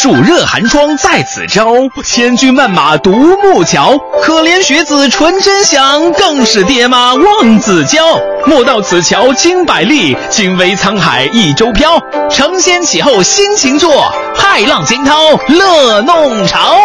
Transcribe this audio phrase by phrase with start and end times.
[0.00, 1.66] 暑热寒霜在此招，
[2.04, 3.98] 千军万马独木桥。
[4.22, 7.98] 可怜学子纯真想，更是爹妈望子娇。
[8.46, 12.00] 莫道此桥经百历，惊为沧海一舟飘。
[12.30, 14.04] 承先启后新情作，
[14.36, 15.16] 骇浪惊涛
[15.48, 16.78] 乐弄潮。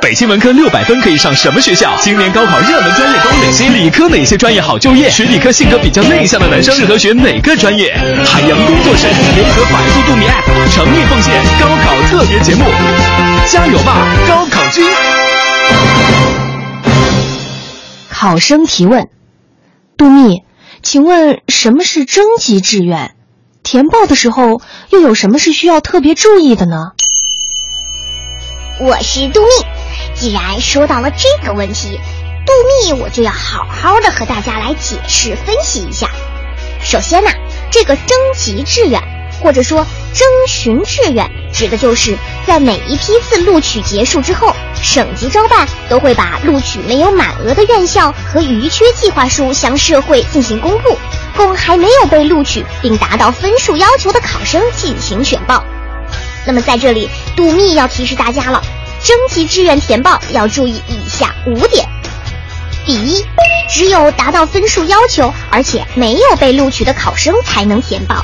[0.00, 1.94] 北京文科六百分可以上什么学校？
[2.00, 3.68] 今年高考热门专业都哪些？
[3.68, 5.10] 理科哪些专业好就业？
[5.10, 7.94] 学理科性格比较内向的男生适合学哪个专业？
[8.24, 12.64] 海洋工作室联合百度度米 App 诚意奉献高考特别节目，
[13.50, 14.84] 加油吧，高考君！
[18.10, 19.08] 考生提问：
[19.96, 20.42] 杜密，
[20.82, 23.12] 请问什么是征集志愿？
[23.62, 26.92] 填报的时候又有什么是需要特别注意的呢？
[28.80, 29.77] 我是杜密。
[30.18, 32.00] 既然说到了这个问题，
[32.44, 32.52] 杜
[32.90, 36.08] 密我就要好好的和大家来解释分析一下。
[36.82, 37.30] 首先呢，
[37.70, 39.00] 这个征集志愿
[39.40, 50.98] 或者说征询志愿，指的就是在每一批次录取结束之后，省级招办都会把录取没有满额的院校和余缺计划书向社会进行公布，
[51.36, 55.62] 供还没有被录取并达到分数要求的考生进行选报。
[56.44, 58.60] 那么在这里，杜密要提示大家了。
[59.08, 61.88] 征集志愿填报要注意以下五点：
[62.84, 63.24] 第一，
[63.66, 68.16] 只有达到分数要求而且没有被录取的考生才能填报；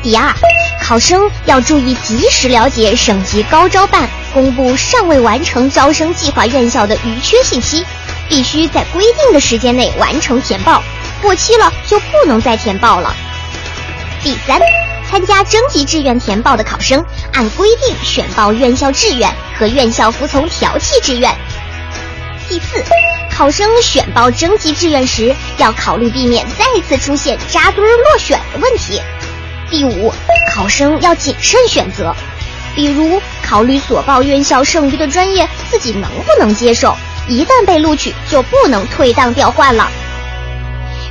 [0.00, 0.32] 第二，
[0.80, 7.84] 考生要注意及时了解省级高招办公布尚未完成招生计划院校的余缺信息，
[8.28, 10.80] 必须在规定的时间内完成填报，
[11.20, 13.12] 过期了就不能再填报了；
[14.22, 14.60] 第三。
[15.10, 21.34] 参加征集志愿填报的考生，按规定选报院校志愿和院校服从调剂志愿。
[22.48, 22.80] 第四，
[23.28, 29.02] 考生选报征集志愿时，要考虑避免再次出现扎堆落选的问题。
[29.68, 30.12] 第五，
[30.54, 32.14] 考生要谨慎选择，
[32.76, 36.94] 比如考虑所报院校剩余的专业自己能不能接受，
[37.26, 39.90] 一旦被录取就不能退档调换了。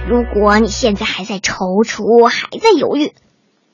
[0.08, 3.14] 如果你现在还在踌躇，还在犹豫。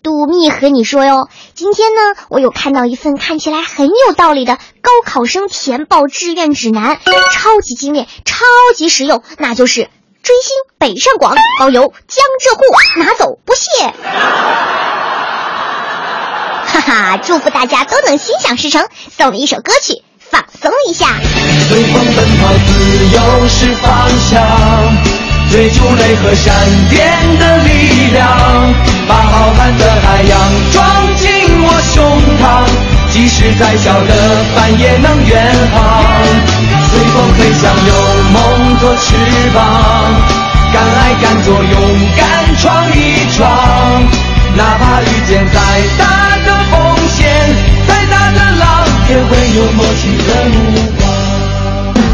[0.05, 1.99] 杜蜜和你说哟，今天呢，
[2.29, 6.99] 我有看到一份看起来很有道理的高考生填报志愿指南，
[7.33, 8.45] 超级精炼，超
[8.75, 9.89] 级实用，那就是
[10.21, 12.63] 追星北上广，包邮江浙沪，
[12.99, 13.65] 拿走不谢。
[16.67, 18.87] 哈哈，祝福大家都能心想事成，
[19.17, 21.19] 送你一首歌曲，放松一下。
[21.67, 25.14] 随风奔跑，自由是方向。
[25.49, 26.53] 追逐雷和闪
[26.89, 27.07] 电
[27.39, 28.27] 的力量，
[29.07, 30.33] 把浩瀚的海洋
[30.71, 30.83] 装
[31.15, 31.29] 进
[31.63, 32.03] 我胸
[32.41, 32.43] 膛，
[33.11, 36.03] 即使再小的帆也能远航。
[36.91, 37.93] 随风飞翔，有
[38.33, 39.15] 梦做翅
[39.53, 39.57] 膀，
[40.73, 41.73] 敢爱敢做，勇
[42.17, 42.63] 敢闯
[42.93, 43.45] 一闯。
[44.57, 45.59] 哪怕遇见再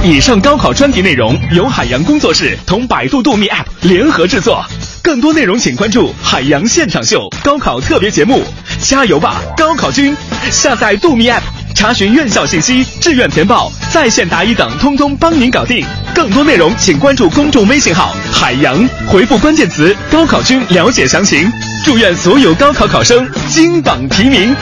[0.03, 4.65] 以上高考专题内容由海洋工作室同百度度秘 App 联合制作，
[5.03, 8.43] 更多内容请关注海洋现场秀高考特别节目。
[8.79, 10.17] 加油吧，高考君！
[10.49, 11.41] 下载度秘 App，
[11.75, 15.85] 查询院校信息、志愿填报、在线答疑等，通通帮您搞定。
[16.15, 21.47] 更多内容请关注公众微信号“海洋”，回复关键词“高考君”了解详情。
[21.85, 24.55] 祝愿所有高考考生金榜题名！